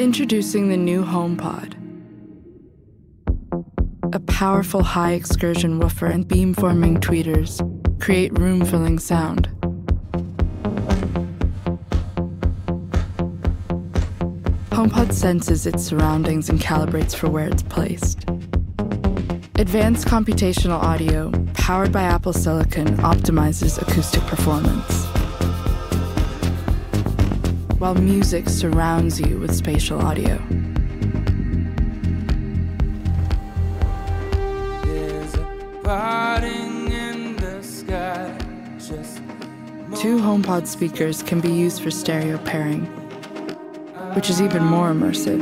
[0.00, 1.74] Introducing the new HomePod.
[4.14, 7.60] A powerful high excursion woofer and beamforming tweeters
[8.00, 9.50] create room filling sound.
[14.70, 18.20] HomePod senses its surroundings and calibrates for where it's placed.
[19.56, 25.09] Advanced computational audio, powered by Apple Silicon, optimizes acoustic performance.
[27.80, 30.36] While music surrounds you with spatial audio.
[34.84, 38.36] There's a parting in the sky.
[38.76, 39.22] Just
[39.98, 42.84] Two HomePod speakers can be used for stereo pairing,
[44.14, 45.40] which is even more immersive.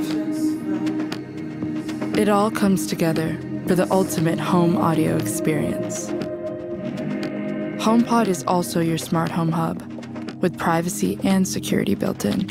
[2.16, 3.36] It all comes together
[3.66, 6.10] for the ultimate home audio experience.
[7.82, 9.82] HomePod is also your smart home hub,
[10.40, 12.48] with privacy and security built in.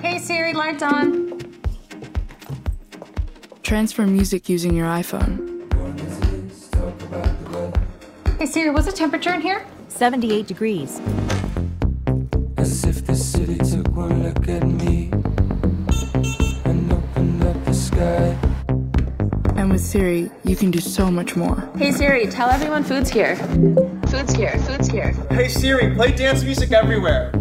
[0.00, 1.40] Hey Siri, lights on.
[3.62, 5.52] Transfer music using your iPhone.
[8.38, 9.64] Hey Siri, what's the temperature in here?
[9.88, 11.00] 78 degrees.
[19.66, 21.68] And with Siri, you can do so much more.
[21.76, 23.34] Hey Siri, tell everyone food's here.
[24.06, 25.10] Food's here, food's here.
[25.28, 27.32] Hey Siri, play dance music everywhere.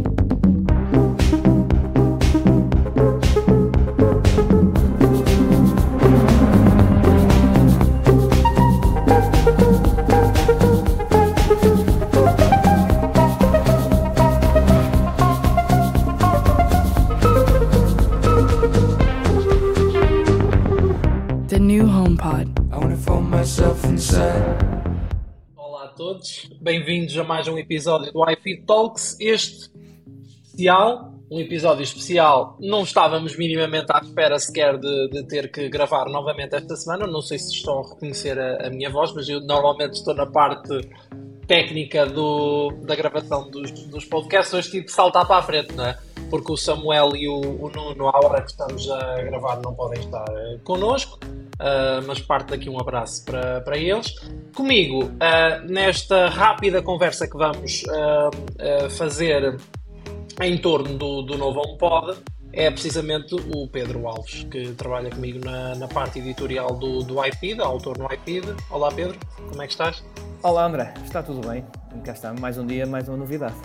[26.65, 29.15] Bem-vindos a mais um episódio do iFeed Talks.
[29.19, 29.69] Este
[30.23, 36.05] especial, um episódio especial, não estávamos minimamente à espera sequer de, de ter que gravar
[36.05, 37.05] novamente esta semana.
[37.05, 40.25] Não sei se estão a reconhecer a, a minha voz, mas eu normalmente estou na
[40.25, 40.89] parte
[41.45, 44.51] técnica do, da gravação dos, dos podcasts.
[44.51, 45.99] Hoje tive que saltar para a frente, não é?
[46.29, 49.99] Porque o Samuel e o, o Nuno, à hora que estamos a gravar, não podem
[49.99, 51.19] estar eh, connosco.
[51.55, 54.13] Uh, mas parte daqui um abraço para, para eles.
[54.53, 59.57] Comigo, uh, nesta rápida conversa que vamos uh, fazer
[60.41, 62.19] em torno do, do novo HomePod,
[62.51, 67.59] é precisamente o Pedro Alves, que trabalha comigo na, na parte editorial do, do iPid,
[67.59, 68.45] autor no iPid.
[68.69, 69.17] Olá Pedro,
[69.49, 70.03] como é que estás?
[70.43, 71.65] Olá André, está tudo bem?
[72.03, 73.55] Cá está, mais um dia, mais uma novidade.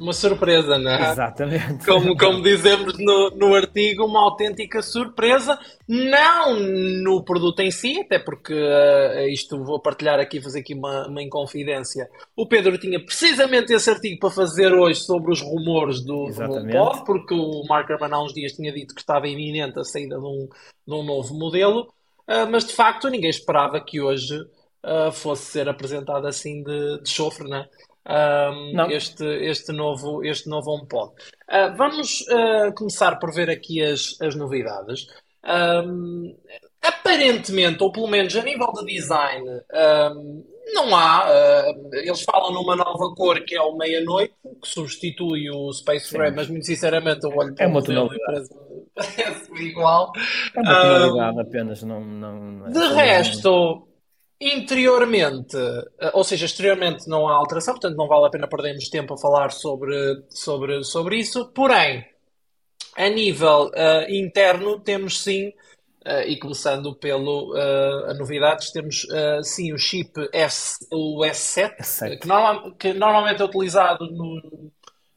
[0.00, 1.12] Uma surpresa, não é?
[1.12, 1.84] Exatamente.
[1.84, 8.18] Como, como dizemos no, no artigo, uma autêntica surpresa, não no produto em si, até
[8.18, 12.08] porque uh, isto vou partilhar aqui, fazer aqui uma, uma inconfidência.
[12.34, 16.30] O Pedro tinha precisamente esse artigo para fazer hoje sobre os rumores do.
[16.30, 20.16] HomePod, porque o Mark Herman há uns dias tinha dito que estava iminente a saída
[20.16, 20.48] de um,
[20.88, 21.82] de um novo modelo,
[22.26, 27.10] uh, mas de facto ninguém esperava que hoje uh, fosse ser apresentado assim de, de
[27.10, 27.66] chofre, né?
[28.08, 31.12] Um, este, este, novo, este novo HomePod.
[31.48, 35.06] Uh, vamos uh, começar por ver aqui as, as novidades.
[35.44, 36.34] Um,
[36.82, 41.26] aparentemente, ou pelo menos a nível de design, um, não há.
[41.28, 46.30] uh, eles falam numa nova cor que é o meia-noite, que substitui o Space Gray,
[46.30, 48.50] mas muito sinceramente eu olho para É uma modelo e parece,
[48.94, 50.12] parece igual.
[50.54, 52.00] É uma tonalidade apenas, não.
[52.00, 53.89] não não é De resto,
[54.40, 59.14] interiormente, eh, ou seja, exteriormente não há alteração, portanto não vale a pena perdermos tempo
[59.14, 61.46] a falar sobre, sobre, sobre isso.
[61.52, 62.04] Porém,
[62.96, 65.52] a nível eh, interno, temos sim,
[66.04, 67.54] eh, e começando pelo
[68.08, 69.06] a novidades, temos
[69.44, 72.18] sim o chip S, o S7, S7.
[72.18, 74.42] Que, norma- que normalmente é utilizado no,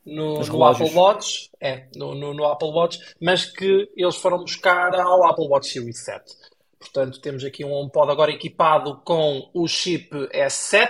[0.06, 0.66] no, no.
[0.66, 5.48] Apple Watch, é, no, no, no Apple Watch, mas que eles foram buscar ao Apple
[5.48, 6.34] Watch Series 7.
[6.84, 10.90] Portanto, temos aqui um HomePod agora equipado com o chip S7.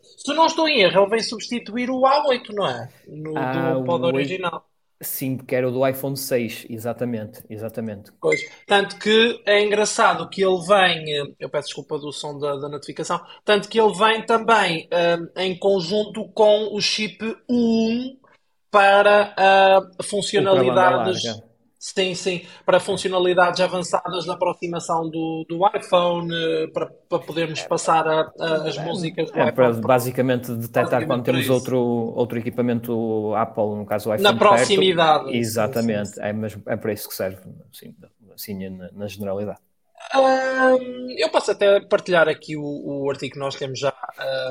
[0.00, 2.88] Se não estou em erro, ele vem substituir o A8, não é?
[3.06, 4.66] No, Ah, do HomePod original.
[5.02, 8.10] Sim, que era o do iPhone 6, exatamente, exatamente.
[8.20, 8.40] Pois.
[8.66, 13.20] Tanto que é engraçado que ele vem, eu peço desculpa do som da, da notificação,
[13.44, 17.18] tanto que ele vem também eh, em conjunto com o chip
[17.50, 18.16] U1
[18.70, 21.22] para a funcionalidades.
[21.86, 28.08] Sim, sim, para funcionalidades avançadas da aproximação do, do iPhone, eh, para, para podermos passar
[28.08, 33.34] a- a- as músicas do É para basicamente detectar Basicamente quando temos outro, outro equipamento
[33.34, 34.48] Apple, no caso o iPhone Na perto.
[34.48, 35.36] proximidade.
[35.36, 37.94] Exatamente, Sim, sim, é, mesmo, é para isso que serve, sim,
[38.34, 39.60] assim, na, na generalidade.
[40.14, 43.92] Um, eu posso até partilhar aqui o, o artigo que nós temos já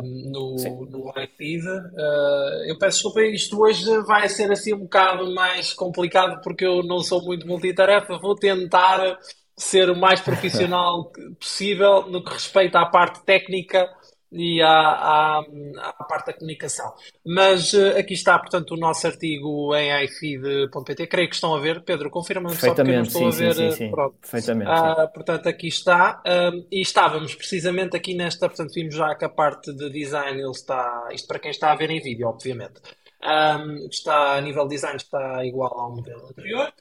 [0.02, 1.68] um, no, no iFeed.
[1.68, 6.84] Uh, eu peço desculpa, isto hoje vai ser assim um bocado mais complicado porque eu
[6.84, 8.18] não sou muito multitarefa.
[8.18, 9.18] Vou tentar
[9.56, 13.88] ser o mais profissional possível no que respeita à parte técnica
[14.34, 15.46] e à, à,
[15.78, 16.92] à, parte da comunicação.
[17.24, 21.08] Mas uh, aqui está, portanto, o nosso artigo em ifeed.pt.
[21.08, 21.82] Creio que estão a ver.
[21.84, 23.56] Pedro, confirma-me só porque não estou sim, a ver.
[23.56, 23.92] Sim, sim.
[23.92, 24.16] Pronto.
[24.20, 24.72] Perfeitamente.
[24.72, 26.22] Uh, portanto, aqui está.
[26.26, 30.52] Um, e estávamos precisamente aqui nesta, portanto, vimos já que a parte de design ele
[30.52, 32.82] está, isto para quem está a ver em vídeo, obviamente.
[33.22, 36.74] Um, está a nível de design está igual ao modelo anterior.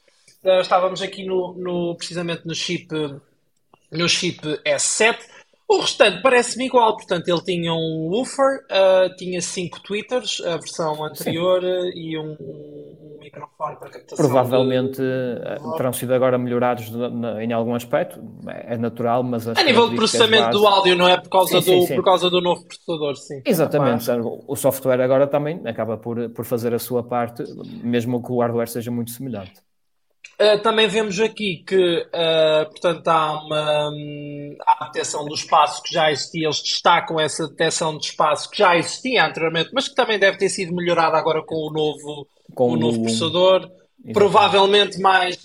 [0.43, 2.87] Uh, estávamos aqui no, no, precisamente no chip
[3.93, 5.17] no chip S7
[5.67, 11.03] o restante parece-me igual, portanto, ele tinha um woofer, uh, tinha cinco tweeters, a versão
[11.03, 14.25] anterior, uh, e um, um, microfone para captação.
[14.25, 15.63] Provavelmente de...
[15.65, 19.47] uh, terão sido agora melhorados de, de, em algum aspecto, é natural, mas.
[19.47, 20.57] A nível de processamento base...
[20.57, 21.17] do áudio, não é?
[21.19, 21.95] Por causa, sim, do, sim, sim.
[21.95, 23.41] por causa do novo processador, sim.
[23.45, 24.05] Exatamente,
[24.47, 27.43] o software agora também acaba por, por fazer a sua parte,
[27.83, 29.61] mesmo que o hardware seja muito semelhante.
[30.39, 35.93] Uh, também vemos aqui que, uh, portanto, há uma um, há detecção do espaço que
[35.93, 36.47] já existia.
[36.47, 40.49] Eles destacam essa detecção de espaço que já existia anteriormente, mas que também deve ter
[40.49, 43.57] sido melhorada agora com o novo, com o novo processador.
[43.57, 44.13] Exatamente.
[44.13, 45.37] Provavelmente mais,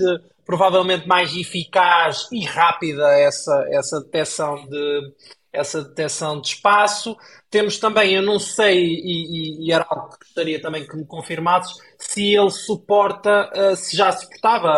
[0.45, 5.13] provavelmente mais eficaz e rápida essa, essa detecção de
[5.59, 7.17] essa detecção de espaço.
[7.51, 11.05] Temos também, eu não sei, e, e, e era algo que gostaria também que me
[11.05, 14.69] confirmasses, se ele suporta, uh, se já suportava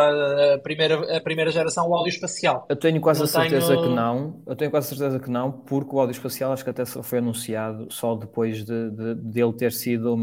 [0.54, 2.66] a primeira, a primeira geração o áudio espacial.
[2.68, 3.82] Eu tenho quase não a certeza tenho...
[3.82, 6.70] que não, eu tenho quase a certeza que não, porque o áudio espacial acho que
[6.70, 10.16] até foi anunciado só depois de, de, de ele ter sido,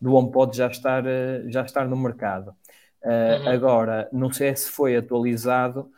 [0.00, 2.50] do HomePod já estar, eh, já estar no mercado.
[3.02, 3.48] Uh, uhum.
[3.48, 5.88] Agora, não sei se foi atualizado,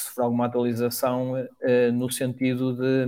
[0.00, 3.06] se for alguma atualização uh, no sentido de,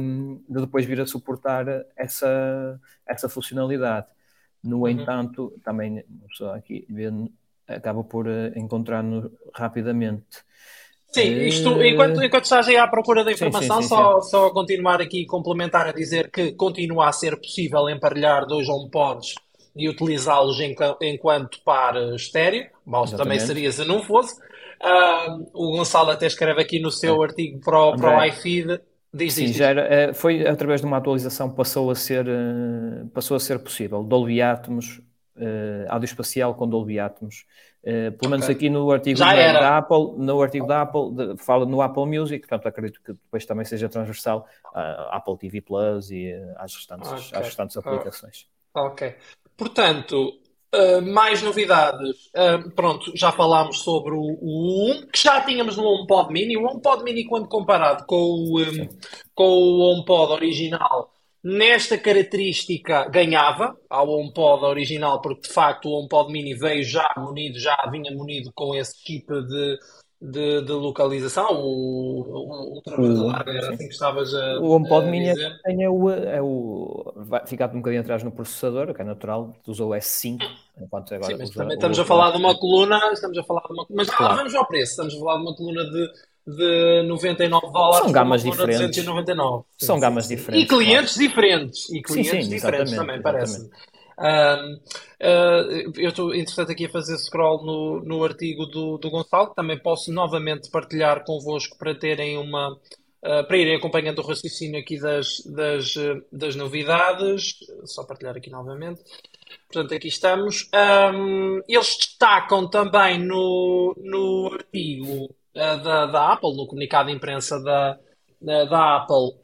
[0.48, 1.66] de, depois vir a suportar
[1.96, 4.06] essa, essa funcionalidade.
[4.62, 4.88] No uhum.
[4.88, 7.30] entanto, também só aqui vendo,
[7.66, 10.44] acaba por uh, encontrar-no rapidamente.
[11.08, 14.20] Sim, isto, uh, enquanto, enquanto estás aí à procura da informação, sim, sim, sim, só,
[14.20, 19.34] só continuar aqui e complementar a dizer que continua a ser possível emparelhar dois HomePods
[19.76, 20.58] e utilizá-los
[21.02, 22.66] enquanto par estéreo.
[22.84, 24.40] Bom, também seria se não fosse.
[24.82, 27.26] Uh, o Gonçalo até escreve aqui no seu é.
[27.26, 28.80] artigo para o, para o iFeed
[29.16, 33.06] Diz, Sim, diz, já era, eh, foi através de uma atualização passou a ser, eh,
[33.14, 34.02] passou a ser possível.
[34.02, 35.00] Dolby Atmos,
[35.36, 37.46] uh, áudio espacial com Dolby Atmos.
[37.82, 38.56] Uh, pelo menos okay.
[38.56, 42.40] aqui no artigo da, da, Apple, no artigo da Apple, de, fala no Apple Music,
[42.40, 47.38] portanto acredito que depois também seja transversal à Apple TV Plus e às restantes, okay.
[47.38, 48.48] às restantes aplicações.
[48.74, 49.14] Ok.
[49.56, 50.40] Portanto,
[50.74, 52.26] Uh, mais novidades.
[52.34, 56.56] Uh, pronto, já falámos sobre o, o 1, que já tínhamos no HomePod Mini.
[56.56, 58.88] O HomePod Mini, quando comparado com o, um,
[59.34, 66.32] com o HomePod original, nesta característica ganhava ao HomePod original, porque de facto o HomePod
[66.32, 69.78] Mini veio já munido, já vinha munido com esse chip de
[70.20, 74.58] de, de localização, o, o, o larga, era assim que estavas a.
[74.60, 77.12] O HomePod Mini tem é o, é o.
[77.16, 80.38] Vai ficar um bocadinho atrás no processador, que é natural, usou o S5.
[80.80, 83.72] Enquanto agora Sim, mas também estamos a falar de uma coluna, estamos a falar de
[83.72, 84.36] uma Mas claro.
[84.36, 86.10] vamos ao preço, estamos a falar de uma coluna de,
[86.46, 87.98] de 99 dólares.
[88.04, 88.86] São gamas diferentes.
[88.86, 89.64] 299.
[89.78, 90.64] São gamas diferentes.
[90.64, 91.28] E clientes claro.
[91.28, 91.90] diferentes.
[91.90, 93.70] E clientes sim, sim, diferentes também, parece.
[94.18, 94.74] Um,
[95.20, 99.78] uh, eu estou, entretanto, aqui a fazer scroll no, no artigo do, do Gonçalo, também
[99.78, 102.72] posso novamente partilhar convosco para terem uma.
[103.22, 105.94] Uh, para irem acompanhando o raciocínio aqui das, das,
[106.30, 109.02] das novidades, só partilhar aqui novamente.
[109.70, 110.68] Portanto, aqui estamos.
[111.12, 117.60] Um, eles destacam também no, no artigo uh, da, da Apple, no comunicado de imprensa
[117.62, 117.98] da,
[118.40, 119.40] da Apple,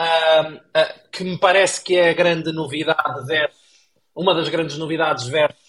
[1.11, 3.62] que me parece que é a grande novidade versus
[4.15, 5.61] uma das grandes novidades versus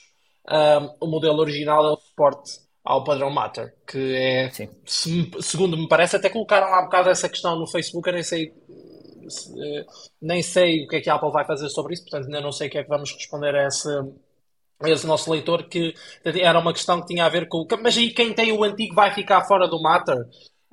[0.49, 4.49] um, o modelo original é o suporte ao padrão Matter, que é,
[4.85, 8.53] se, segundo me parece, até colocaram há bocado essa questão no Facebook, eu nem sei,
[9.29, 9.53] se,
[10.21, 12.51] nem sei o que é que a Apple vai fazer sobre isso, portanto ainda não
[12.51, 13.87] sei o que é que vamos responder a esse,
[14.81, 15.93] a esse nosso leitor, que
[16.25, 17.65] era uma questão que tinha a ver com...
[17.81, 20.17] Mas aí quem tem o antigo vai ficar fora do Matter?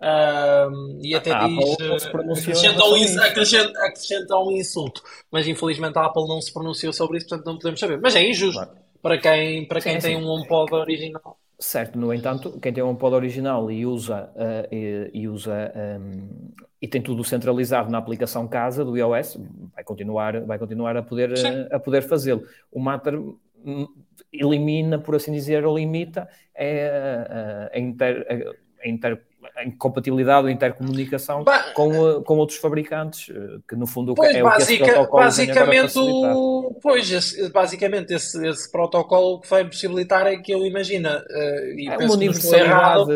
[0.03, 6.27] Um, e até a diz acrescenta um, acrescenta, acrescenta um insulto, mas infelizmente a Apple
[6.27, 8.01] não se pronunciou sobre isso, portanto não podemos saber.
[8.01, 8.71] Mas é injusto claro.
[9.03, 10.25] para quem, para quem sim, tem sim.
[10.25, 11.37] um HomePod original.
[11.59, 16.51] Certo, no entanto, quem tem um HomePod original e usa, uh, e, e, usa um,
[16.81, 19.37] e tem tudo centralizado na aplicação casa do iOS,
[19.75, 22.43] vai continuar, vai continuar a poder, uh, a poder fazê-lo.
[22.73, 23.87] O Matter hum,
[24.33, 29.23] elimina, por assim dizer, ou limita é, uh, a, inter, a, a inter
[29.65, 34.51] incompatibilidade ou intercomunicação Ba- com, com outros fabricantes, eh, que no fundo Pois, é o
[34.51, 40.37] que esse protocolo basicamente, o, pois esse- basicamente esse, esse protocolo que vai possibilitar é
[40.37, 43.07] que eu imagina, eh, e É penso uma que errado,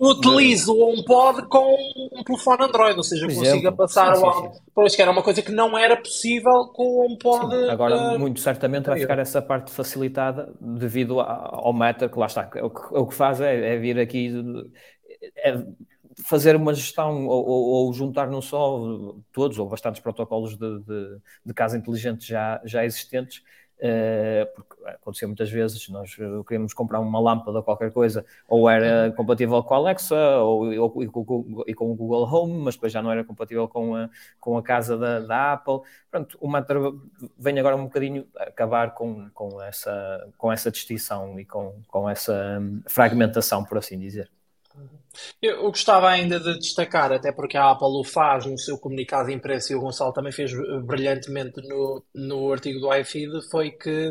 [0.00, 1.74] utilizo o HomePod com
[2.12, 4.50] um telefone Android, ou seja, consiga passar Sim, o sim, áudio.
[4.74, 7.70] Pois que era uma coisa que não era possível com o HomePod.
[7.70, 12.48] Agora, eh, muito certamente vai ficar essa parte facilitada devido ao Matter, que lá está.
[12.62, 14.30] O que, o que faz é, é vir aqui é
[16.24, 21.18] fazer uma gestão ou, ou- ou juntar não só todos ou bastantes protocolos de, de,
[21.44, 23.42] de casa inteligente já, já existentes.
[23.78, 26.14] eh, porque aconteceu muitas vezes, nós
[26.48, 31.02] queríamos comprar uma lâmpada ou qualquer coisa, ou era compatível com a Alexa ou, ou-
[31.02, 34.08] e, com, e com o Google Home, mas depois já não era compatível com a,
[34.40, 35.80] com a casa da, da Apple.
[36.10, 36.48] Pronto, o
[37.38, 42.58] vem agora um bocadinho acabar com, com, essa, com essa distinção e com, com essa
[42.60, 44.30] hum, fragmentação, por assim dizer.
[45.40, 49.72] Eu gostava ainda de destacar, até porque a Apple o faz no seu comunicado impresso
[49.72, 54.10] e o Gonçalo também fez eh, brilhantemente no, no artigo do iFeed, foi que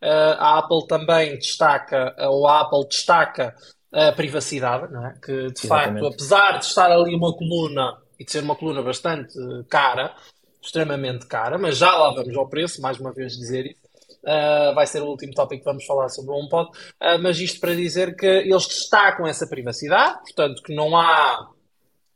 [0.00, 3.54] eh, a Apple também destaca, ou a Apple destaca
[3.92, 5.14] a privacidade, não é?
[5.22, 6.06] Que de facto, Exatamente.
[6.14, 9.34] apesar de estar ali uma coluna e de ser uma coluna bastante
[9.68, 10.14] cara,
[10.60, 13.85] extremamente cara, mas já lá vamos ao preço, mais uma vez dizer isso.
[14.26, 16.68] Uh, vai ser o último tópico que vamos falar sobre o HomePod,
[17.00, 21.48] Uh, mas isto para dizer que eles destacam essa privacidade, portanto que não há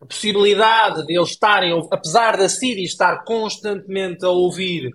[0.09, 4.89] possibilidade de eles estarem, apesar da Siri estar constantemente a ouvir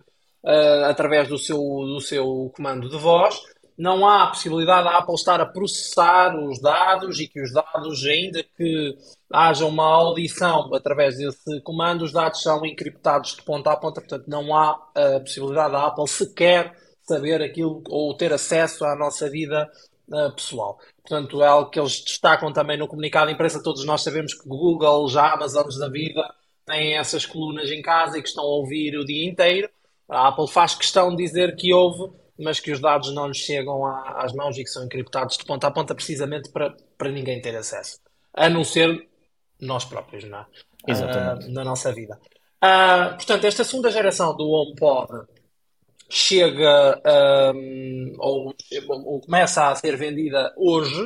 [0.44, 3.40] uh, através do seu, do seu comando de voz,
[3.78, 8.44] não há possibilidade da Apple estar a processar os dados e que os dados, ainda
[8.58, 8.98] que
[9.32, 14.28] haja uma audição através desse comando, os dados são encriptados de ponta a ponta, portanto
[14.28, 16.74] não há a possibilidade da Apple sequer
[17.06, 19.70] saber aquilo ou ter acesso à nossa vida
[20.10, 20.80] uh, pessoal.
[21.02, 23.62] Portanto, é algo que eles destacam também no comunicado de imprensa.
[23.62, 26.24] Todos nós sabemos que Google, já Amazons da vida,
[26.66, 29.70] têm essas colunas em casa e que estão a ouvir o dia inteiro.
[30.10, 33.86] A Apple faz questão de dizer que houve, mas que os dados não lhes chegam
[33.86, 37.42] à- às mãos e que são encriptados de ponta a ponta precisamente para, para ninguém
[37.42, 38.00] ter acesso.
[38.34, 39.08] A não ser
[39.62, 40.46] nós próprios, não é?
[40.88, 41.46] Exatamente.
[41.48, 42.20] Ah, na nossa vida.
[42.62, 45.28] Ah, portanto, esta segunda geração do HomePod
[46.10, 47.02] chega
[47.56, 48.54] hum, ou,
[49.06, 51.02] ou começa a ser vendida hoje,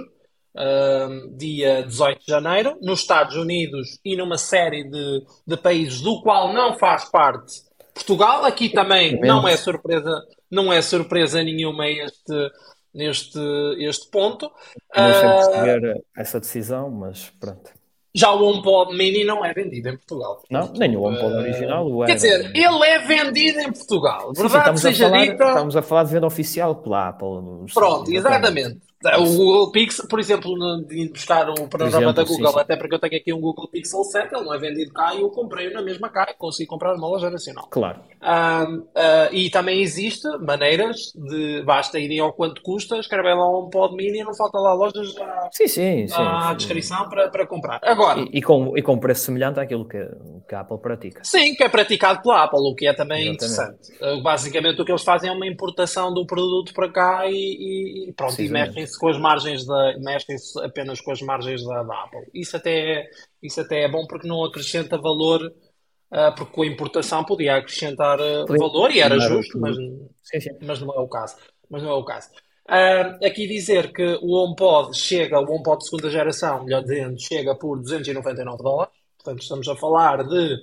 [0.56, 6.22] hum, dia 18 de janeiro, nos Estados Unidos e numa série de, de países do
[6.22, 7.53] qual não faz parte
[7.94, 8.46] Portugal.
[8.46, 12.51] Aqui também não é surpresa, não é surpresa nenhuma este,
[12.96, 13.39] este,
[13.79, 14.51] este ponto.
[14.96, 17.72] Não sei Ah, perceber essa decisão, mas pronto.
[18.13, 20.42] Já o HomePod Mini não é vendido em Portugal.
[20.50, 21.88] Não, nem o HomePod original.
[21.88, 22.16] o Quer era.
[22.16, 24.34] dizer, ele é vendido em Portugal.
[24.36, 25.44] Sim, sim, estamos, a falar, dita.
[25.46, 27.28] estamos a falar de venda oficial pela Apple.
[27.74, 28.80] Pronto, exatamente.
[29.18, 30.51] O Google Pixel, por exemplo,
[30.86, 32.60] de buscar o panorama exemplo, da sim, Google, sim.
[32.60, 35.22] até porque eu tenho aqui um Google Pixel 7, ele não é vendido cá e
[35.22, 37.65] eu comprei na mesma cá e consegui comprar numa loja nacional.
[37.72, 38.01] Claro.
[38.20, 43.70] Ah, ah, e também existe maneiras de basta irem ao quanto custa, escrevem lá um
[43.70, 46.13] pod mini e não falta lá lojas à, Sim, sim, sim.
[46.18, 46.58] à sim.
[46.58, 47.79] descrição para, para comprar.
[47.84, 50.06] Agora, E, e com, e com preço semelhante àquilo que,
[50.46, 51.22] que a Apple pratica.
[51.24, 53.46] Sim, que é praticado pela Apple, o que é também Exatamente.
[53.94, 54.20] interessante.
[54.20, 58.13] Uh, Basicamente, o que eles fazem é uma importação do produto para cá e, e-
[58.13, 58.88] pronto, e Precisamente.
[58.89, 62.29] Mexem-se com as margens da, mexem-se apenas com as margens da, da Apple.
[62.34, 63.10] Isso até, é,
[63.41, 68.19] isso até é bom porque não acrescenta valor, uh, porque com a importação podia acrescentar
[68.19, 70.50] uh, valor e era melhorar o justo, mas, Sim, sim.
[70.62, 71.36] mas não é o caso.
[71.69, 72.29] Mas não é o caso.
[72.67, 77.55] Ah, aqui dizer que o HomePod chega, o HomePod de segunda geração, melhor dizendo, chega
[77.55, 78.93] por 299 dólares.
[79.17, 80.55] Portanto, estamos a falar de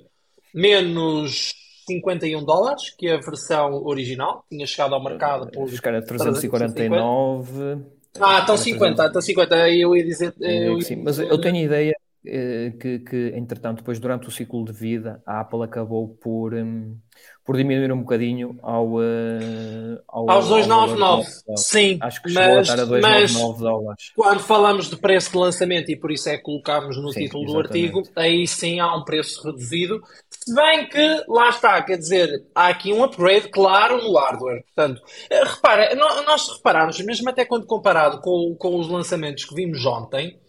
[0.53, 1.53] menos
[1.85, 4.45] 51 dólares, que é a versão original.
[4.49, 5.69] Tinha chegado ao mercado por.
[5.69, 7.96] Que era 349.
[8.19, 9.69] Ah, estão Era 50, estão 50.
[9.71, 10.33] Eu ia dizer.
[10.39, 11.95] Eu que sim, mas eu tenho a ideia
[12.25, 16.97] eh, que, que, entretanto, depois durante o ciclo de vida, a Apple acabou por, hum,
[17.45, 21.23] por diminuir um bocadinho ao, eh, ao, Aos ao valor 299.
[21.23, 21.57] comercial.
[21.57, 24.13] Sim, Acho que chegou a mas, estar a mas 299 dólares.
[24.15, 27.45] quando falamos de preço de lançamento, e por isso é que colocámos no Sim, título
[27.45, 27.97] do exatamente.
[27.97, 30.01] artigo, aí sim há um preço reduzido.
[30.47, 34.63] Se bem que, lá está, quer dizer, há aqui um upgrade claro no hardware.
[34.63, 39.53] Portanto, eh, repara, nó- nós reparamos, mesmo até quando comparado com, com os lançamentos que
[39.53, 40.39] vimos ontem,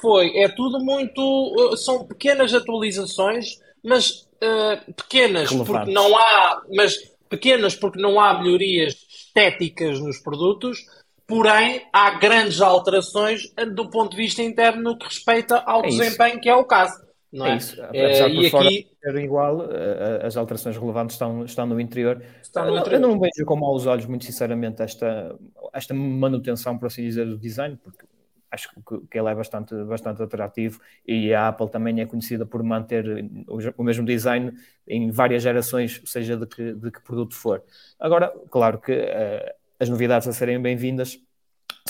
[0.00, 5.94] foi, é tudo muito, eh, são pequenas atualizações, mas eh, pequenas porque Relevantes.
[5.94, 6.96] não há, mas
[7.28, 10.78] pequenas porque não há melhorias estéticas nos produtos,
[11.26, 13.42] porém há grandes alterações
[13.74, 15.98] do ponto de vista interno no que respeita ao É isso.
[15.98, 17.07] desempenho, que é o caso.
[17.32, 17.52] Não é?
[17.52, 17.82] É isso.
[17.82, 22.22] Apesar e por fora aqui ser igual, eh, as alterações relevantes estão, estão no interior.
[22.42, 23.02] Está no Eu não- interior.
[23.02, 25.36] Eu não vejo com maus olhos, muito sinceramente, esta,
[25.72, 28.06] esta manutenção, por assim dizer, do design, porque
[28.50, 32.62] acho que, que ele é bastante, bastante atrativo e a Apple também é conhecida por
[32.62, 33.04] manter
[33.46, 34.52] o, o mesmo design
[34.86, 37.62] em várias gerações, seja de que, de que produto for.
[38.00, 41.20] Agora, claro que uh, as novidades a serem bem-vindas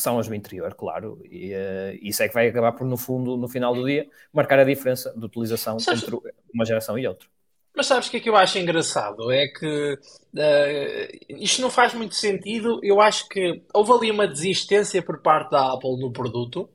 [0.00, 3.37] são as do interior, claro, e uh, isso é que vai acabar por, no fundo,
[3.37, 6.19] no final do dia, marcar a diferença de utilização Sabes, entre
[6.52, 7.28] uma geração e outra.
[7.76, 9.31] Mas sabes o que é que eu acho engraçado?
[9.31, 12.81] É que uh, isto não faz muito sentido.
[12.83, 16.69] Eu acho que houve ali uma desistência por parte da Apple no produto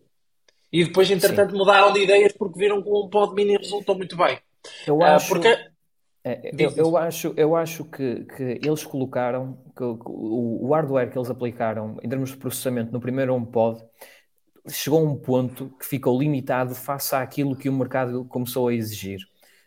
[0.72, 1.58] e depois, entretanto, Sim.
[1.58, 4.39] mudaram de ideias porque viram que o HomePod Mini resultou muito bem.
[4.88, 5.25] Eu ah, acho...
[5.25, 5.73] Uh, porque
[6.58, 10.00] eu, eu, acho, eu acho que, que eles colocaram que o,
[10.63, 13.84] o, hardware que eles aplicaram em termos de processamento no primeiro HomePod
[14.70, 19.20] chegou a um ponto que ficou limitado face àquilo que o mercado começou a exigir.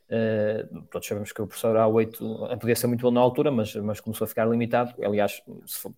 [0.08, 4.00] Uh, todos sabemos que o processador A8 podia ser muito bom na altura, mas, mas
[4.00, 4.94] começou a ficar limitado.
[5.04, 5.92] Aliás, se, for,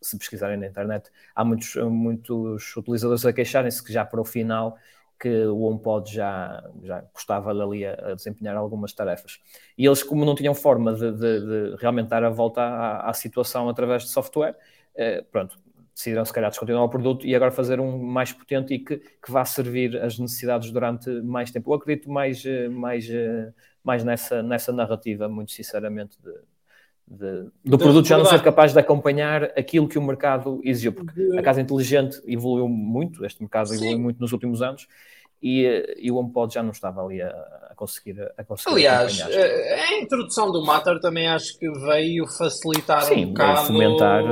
[0.00, 4.76] se pesquisarem na internet, há muitos, muitos utilizadores a queixarem-se que já para o final
[5.20, 9.38] que o HomePod já, já custava ali a, a, desempenhar algumas tarefas.
[9.76, 13.12] E eles, como não tinham forma de, de, de realmente dar a volta à, à
[13.12, 14.56] situação através de software,
[14.94, 15.58] eh, pronto,
[15.94, 19.30] decidiram se calhar descontinuar o produto e agora fazer um mais potente e que, que
[19.30, 21.70] vá servir as necessidades durante mais tempo.
[21.70, 23.52] Eu acredito mais, eh, mais, eh,
[23.84, 26.32] mais nessa, nessa narrativa, muito sinceramente, de,
[27.10, 31.20] de, do produto já não ser capaz de acompanhar aquilo que o mercado exigiu, porque
[31.36, 34.02] a casa inteligente evoluiu muito, este mercado evoluiu Sim.
[34.02, 34.86] muito nos últimos anos,
[35.42, 37.28] e, e o HomePod já não estava ali a,
[37.70, 39.18] a conseguir, a conseguir Aliás.
[39.20, 43.66] Eh, a introdução do Matter também acho que veio facilitar sim, um bocado...
[43.66, 44.22] fomentar,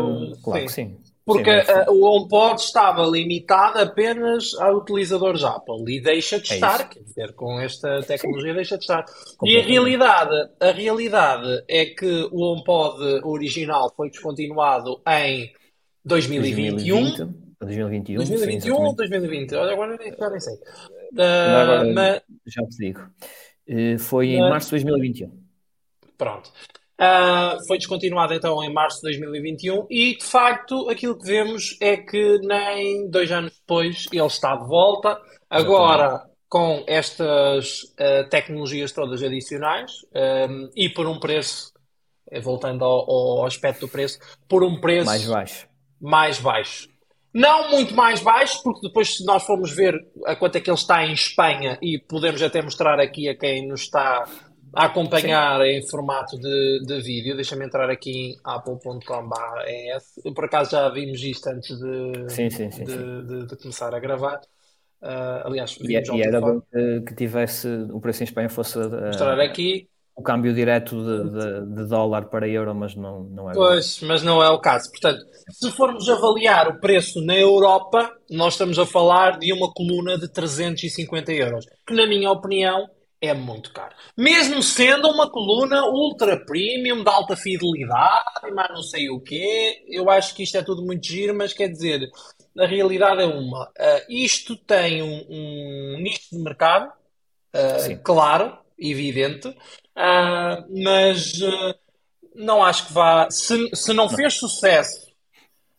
[0.44, 0.66] claro sim.
[0.66, 0.96] que sim.
[1.28, 6.54] Porque sim, uh, o HomePod estava limitado apenas a utilizadores Apple e deixa de é
[6.54, 6.88] estar, isso.
[6.88, 8.56] quer dizer, com esta tecnologia sim.
[8.56, 9.04] deixa de estar.
[9.44, 15.52] E a realidade, a realidade é que o HomePod original foi descontinuado em
[16.02, 16.96] 2021.
[17.60, 19.54] 2020, 2021, 2021 ou 2020?
[19.54, 20.54] Olha, agora nem, nem sei.
[20.54, 22.22] Uh, agora, mas...
[22.46, 23.00] Já te digo.
[23.68, 25.30] Uh, foi em março de 2021.
[26.16, 26.50] Pronto.
[27.00, 31.96] Uh, foi descontinuado então em março de 2021 e de facto aquilo que vemos é
[31.96, 35.16] que nem dois anos depois ele está de volta,
[35.48, 39.92] agora com estas uh, tecnologias todas adicionais
[40.50, 41.72] um, e por um preço,
[42.30, 45.68] eh, voltando ao, ao, aspecto do preço, por um preço mais baixo.
[46.00, 46.88] Mais baixo.
[47.34, 50.78] Não muito mais baixo, porque depois, se nós formos ver a quanto é que ele
[50.78, 54.24] está em Espanha, e podemos até mostrar aqui a quem nos está
[54.74, 55.66] a acompanhar Sim.
[55.66, 57.34] em formato de, de vídeo.
[57.34, 60.32] Deixa-me entrar aqui em apple.com.es.
[60.34, 63.98] Por acaso já vimos isto antes de, sim, sim, sim, de, de, de começar a
[63.98, 64.40] gravar.
[65.00, 68.76] Uh, aliás, e, é, e era bom que, que, tivesse o preço em Espanha fosse
[68.78, 73.48] uh, mostrar aqui o câmbio direto de, de, de, dólar para euro, mas não, não
[73.48, 73.54] é.
[73.54, 74.90] Pois, mas não é o caso.
[74.90, 80.18] Portanto, se formos avaliar o preço na Europa, nós estamos a falar de uma coluna
[80.18, 82.88] de 350 euros, que na minha opinião
[83.20, 83.94] é muito caro.
[84.16, 90.08] Mesmo sendo uma coluna ultra premium, de alta fidelidade, mas não sei o quê, eu
[90.08, 92.08] acho que isto é tudo muito giro, mas quer dizer,
[92.56, 93.64] a realidade é uma.
[93.64, 96.92] Uh, isto tem um, um, nicho de mercado,
[97.54, 101.32] uh, claro, evidente, uh, mas
[102.34, 103.28] não acho que vá.
[103.30, 104.16] Se, se não, não.
[104.16, 105.08] fez sucesso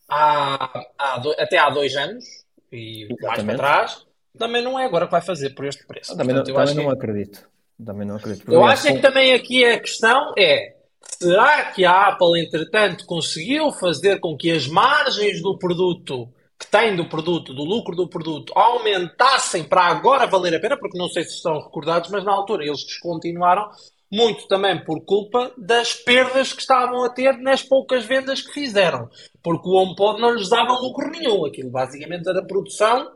[0.10, 2.26] há, há do, até há dois anos
[2.72, 6.16] e mais para trás também não é agora que vai fazer por este preço.
[6.16, 6.98] Também, Portanto, não, também não que...
[6.98, 7.50] acredito.
[7.86, 8.52] Também não acredito.
[8.52, 10.76] Eu acho é que também aqui a questão é
[11.18, 16.94] será que a Apple, entretanto, conseguiu fazer com que as margens do produto que tem
[16.94, 21.24] do produto, do lucro do produto, aumentassem para agora valer a pena, porque não sei
[21.24, 23.70] se estão recordados, mas na altura eles descontinuaram
[24.12, 29.08] muito também por culpa das perdas que estavam a ter nas poucas vendas que fizeram.
[29.42, 31.46] Porque o HomePod não lhes dava lucro nenhum.
[31.46, 33.08] Aquilo basicamente era produção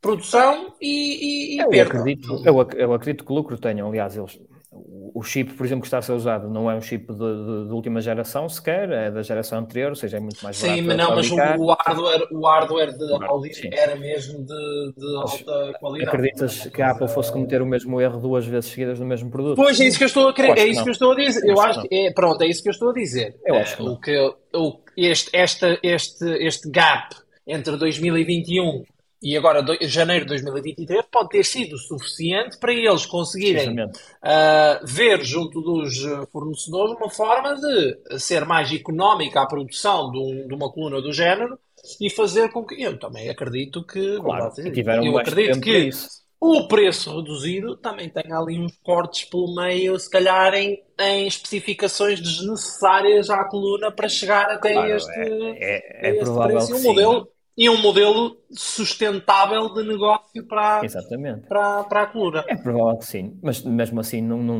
[0.00, 1.98] produção e, e, e eu perda.
[1.98, 4.40] Acredito, eu, eu acredito que o lucro tenham, aliás, eles,
[4.72, 7.66] o chip, por exemplo, que está a ser usado não é um chip de, de,
[7.66, 10.78] de última geração sequer, é da geração anterior, ou seja, é muito mais barato.
[10.78, 15.78] Sim, mas não, mas o, hardware, o hardware de Audi era mesmo de, de alta
[15.80, 16.16] qualidade.
[16.16, 19.56] Acreditas que a Apple fosse cometer o mesmo erro duas vezes seguidas no mesmo produto?
[19.56, 21.44] Pois é isso que eu estou a querer, é isso que eu estou a dizer.
[21.44, 23.36] Eu acho que, é, pronto, é isso que eu estou a dizer.
[23.44, 28.84] Eu acho que, é, o que o, este, este, este, este gap entre 2021
[29.22, 33.90] e agora do, janeiro de 2023 pode ter sido suficiente para eles conseguirem uh,
[34.84, 36.02] ver junto dos
[36.32, 41.12] fornecedores uma forma de ser mais económica a produção de, um, de uma coluna do
[41.12, 41.58] género
[42.00, 44.52] e fazer com que eu também acredito que claro,
[45.04, 45.90] eu acredito que
[46.40, 52.18] o preço reduzido também tem ali uns cortes pelo meio, se calhar em, em especificações
[52.18, 56.74] desnecessárias à coluna para chegar até claro, este, é, é, é provável preço.
[56.74, 61.46] E o modelo, e um modelo sustentável de negócio para, Exatamente.
[61.46, 62.44] para, para a coluna.
[62.48, 64.58] É provável que sim, mas mesmo assim, não, não,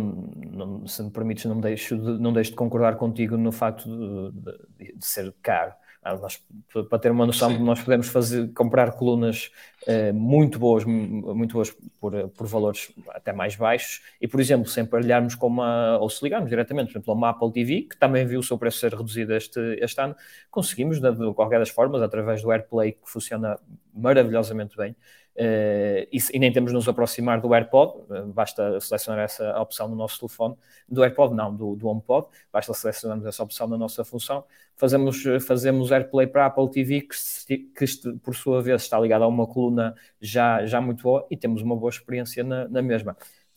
[0.50, 4.33] não, se me permites, não deixo, de, não deixo de concordar contigo no facto de,
[4.79, 5.72] de, de ser caro.
[6.02, 6.42] Ah, nós,
[6.88, 7.62] para ter uma noção, Sim.
[7.62, 9.50] nós podemos fazer, comprar colunas
[9.86, 14.86] uh, muito boas, muito boas por, por valores até mais baixos e, por exemplo, sem
[14.86, 18.26] partilharmos com uma, ou se ligarmos diretamente, por exemplo, a uma Apple TV, que também
[18.26, 20.16] viu o seu preço ser reduzido este, este ano,
[20.50, 23.58] conseguimos, de, de qualquer das formas, através do AirPlay, que funciona
[23.92, 24.96] maravilhosamente bem,
[25.40, 29.88] Uh, e, e, nem temos de nos aproximar do AirPod, uh, basta selecionar essa opção
[29.88, 30.55] no nosso telefone,
[30.87, 34.44] do AirPod não, do, do HomePod, basta selecionarmos essa opção na nossa função,
[34.76, 37.09] fazemos, fazemos AirPlay para a Apple TV,
[37.46, 41.38] que, que, por sua vez está ligada a uma coluna já, já muito boa e
[41.38, 43.16] temos uma boa experiência na, na mesma.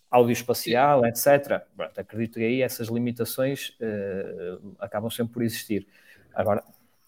[0.10, 1.66] Áudio espacial, etc.
[1.76, 5.86] Pronto, acredito que aí essas limitações uh, acabam sempre por existir.
[6.34, 6.64] Agora,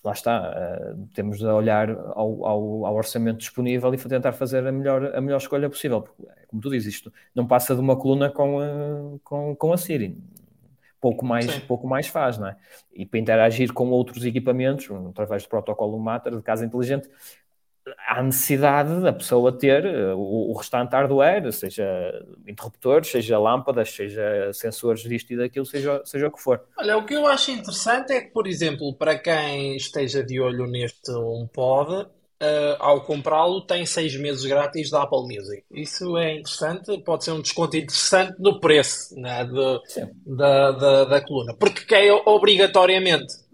[0.05, 4.71] lá está, uh, temos de olhar ao, ao, ao, orçamento disponível e tentar fazer a
[4.71, 6.01] melhor, a melhor escolha possível.
[6.01, 9.77] Porque, como tu dizes, isto não passa de uma coluna com, uh, com, com a
[9.77, 10.17] Siri.
[11.01, 12.55] Pouco mais, pouco mais faz, não é?
[12.93, 17.09] E para interagir com outros equipamentos, através do protocolo Matter de casa inteligente,
[18.07, 21.85] há necessidade da pessoa ter eh, o, o restante hardware, seja
[22.47, 26.61] interruptores, seja lâmpadas, seja sensores disto e daquilo, seja, seja o que for.
[26.77, 30.65] Olha, o que eu acho interessante é que, por exemplo, para quem esteja de olho
[30.67, 32.07] neste HomePod,
[32.45, 35.63] uh, ao comprá-lo tem seis meses grátis da Apple Music.
[35.71, 39.79] Isso é interessante, pode ser um desconto interessante no preço né, de,
[40.25, 43.45] da, da, da coluna, porque quem obrigatoriamente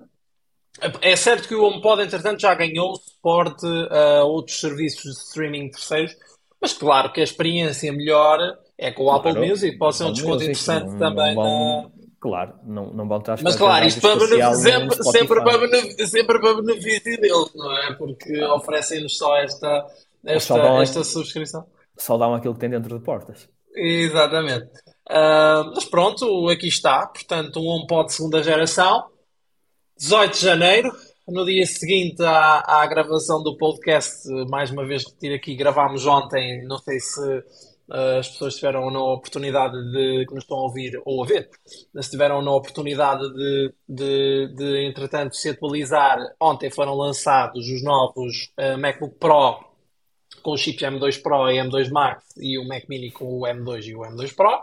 [1.01, 6.17] é certo que o HomePod, entretanto, já ganhou suporte a outros serviços de streaming terceiros,
[6.59, 8.39] mas claro que a experiência melhor
[8.77, 11.35] é com o claro, Apple Music, pode ser um desconto interessante não, também.
[11.35, 11.89] Não vão, na...
[12.19, 14.19] Claro, não, não vão estar Mas claro, isto para
[14.55, 17.93] sempre, sempre, para benefício, sempre para benefício deles, não é?
[17.93, 19.87] Porque oferecem-nos só esta,
[20.25, 21.65] esta, só esta subscrição.
[21.97, 23.47] Só dão aquilo que tem dentro de portas.
[23.75, 24.67] Exatamente.
[25.09, 27.07] Uh, mas pronto, aqui está.
[27.07, 29.11] Portanto, um HomePod segunda geração
[30.01, 30.91] 18 de janeiro,
[31.31, 36.65] no dia seguinte à, à gravação do podcast, mais uma vez repetir aqui, gravámos ontem,
[36.65, 40.57] não sei se uh, as pessoas tiveram ou não a oportunidade de, que nos estão
[40.57, 45.35] a ouvir ou a ver, se tiveram ou não a oportunidade de, de, de entretanto,
[45.35, 46.19] se atualizar.
[46.39, 49.71] Ontem foram lançados os novos uh, MacBook Pro
[50.43, 53.85] com o chip M2 Pro e M2 Max e o Mac Mini com o M2
[53.85, 54.61] e o M2 Pro.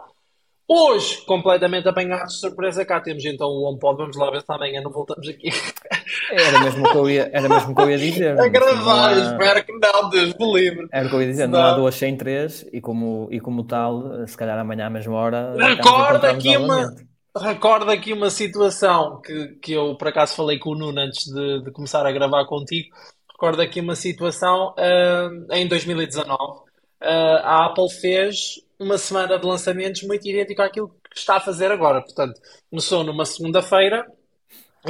[0.70, 3.96] Hoje, completamente apanhados de surpresa, cá temos então o HomePod.
[3.96, 5.48] Vamos lá ver se amanhã não voltamos aqui.
[6.30, 8.38] Era mesmo o que eu ia, era mesmo que eu ia dizer.
[8.40, 9.18] A gravar, há...
[9.18, 10.88] espero que não, Deus me livre.
[10.92, 13.40] Era o que eu ia dizer, não, não há duas sem três e como, e
[13.40, 15.54] como tal, se calhar amanhã à mesma hora.
[15.56, 16.94] Recorda aqui uma.
[17.36, 21.62] Recorda aqui uma situação que, que eu por acaso falei com o Nuno antes de,
[21.62, 22.88] de começar a gravar contigo.
[23.30, 26.32] Recorda aqui uma situação uh, em 2019.
[26.34, 26.64] Uh,
[27.00, 32.00] a Apple fez uma semana de lançamentos muito idêntico àquilo que está a fazer agora.
[32.00, 32.40] Portanto,
[32.70, 34.04] começou numa segunda-feira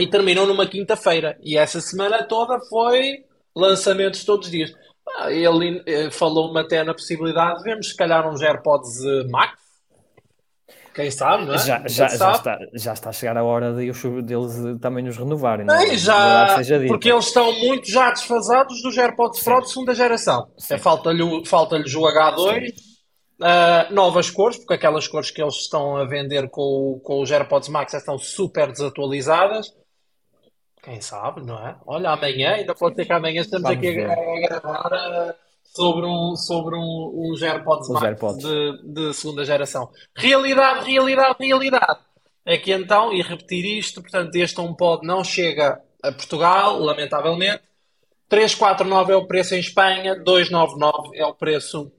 [0.00, 1.38] e terminou numa quinta-feira.
[1.42, 4.72] E essa semana toda foi lançamentos todos os dias.
[5.18, 9.68] Ah, ele eh, falou-me até na possibilidade de vermos, se calhar, uns AirPods eh, Max.
[10.94, 11.58] Quem sabe, não é?
[11.58, 13.90] Já, já, já, está, já está a chegar a hora de,
[14.22, 15.64] deles eh, também nos renovarem.
[15.64, 15.96] Não, é?
[15.96, 16.56] já,
[16.88, 20.48] porque eles estão muito já desfasados dos AirPods Pro de segunda geração.
[20.70, 22.66] É, falta-lhe falta o H2.
[22.66, 22.88] Sim
[23.38, 27.68] Uh, novas cores, porque aquelas cores que eles estão a vender com, com os AirPods
[27.68, 29.72] Max estão super desatualizadas.
[30.82, 31.76] Quem sabe, não é?
[31.86, 36.06] Olha, amanhã, ainda pode ser que amanhã estamos Vamos aqui a, a, gravar uh, sobre,
[36.06, 38.44] um, sobre um, uns AirPods Max AirPods.
[38.44, 39.90] De, de segunda geração.
[40.14, 42.00] Realidade, realidade, realidade.
[42.44, 47.62] É que então, e repetir isto, portanto, este HomePod não chega a Portugal, lamentavelmente.
[48.28, 51.90] 349 é o preço em Espanha, 299 é o preço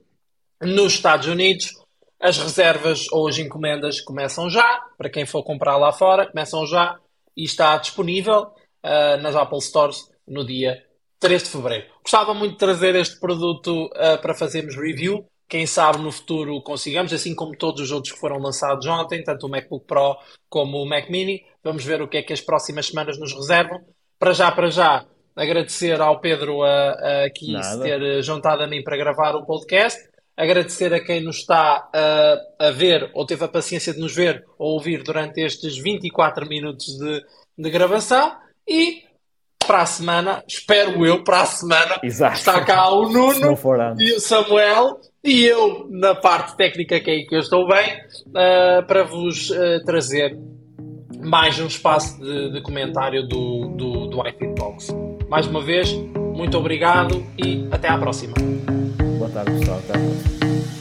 [0.60, 1.72] nos Estados Unidos,
[2.20, 6.98] as reservas ou as encomendas começam já, para quem for comprar lá fora, começam já
[7.36, 8.52] e está disponível
[8.84, 10.82] uh, nas Apple Stores no dia
[11.18, 11.86] 3 de fevereiro.
[12.02, 15.26] Gostava muito de trazer este produto uh, para fazermos review.
[15.48, 19.46] Quem sabe no futuro consigamos, assim como todos os outros que foram lançados ontem, tanto
[19.46, 20.16] o MacBook Pro
[20.48, 21.44] como o Mac Mini.
[21.62, 23.80] Vamos ver o que é que as próximas semanas nos reservam.
[24.18, 28.82] Para já, para já, agradecer ao Pedro a, a aqui se ter juntado a mim
[28.82, 29.98] para gravar o podcast
[30.40, 34.42] agradecer a quem nos está a, a ver ou teve a paciência de nos ver
[34.58, 37.22] ou ouvir durante estes 24 minutos de,
[37.58, 38.34] de gravação
[38.70, 39.02] e
[39.66, 42.36] para a semana, espero eu, para a semana, Exato.
[42.36, 43.56] está cá o Nuno
[43.98, 47.98] e o Samuel e eu na parte técnica que é aí que eu estou bem
[48.28, 50.38] uh, para vos uh, trazer
[51.22, 54.88] mais um espaço de, de comentário do, do, do iFit Box.
[55.28, 55.92] Mais uma vez,
[56.40, 58.34] Muito obrigado e até à próxima.
[59.18, 59.78] Boa tarde, pessoal.
[59.78, 60.79] Até à próxima.